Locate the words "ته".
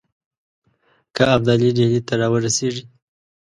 2.07-2.13